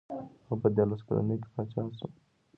هغه 0.45 0.55
په 0.61 0.67
دیارلس 0.75 1.01
کلنۍ 1.07 1.35
کې 1.41 1.49
پاچا 1.53 1.83
شو. 1.97 2.07